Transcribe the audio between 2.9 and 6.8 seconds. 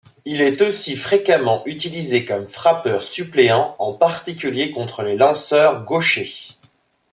suppléant, en particulier contre les lanceurs gauchers.